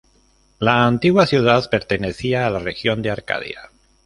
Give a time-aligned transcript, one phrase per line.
[0.57, 3.69] La antigua ciudad pertenecía a la región de Arcadia.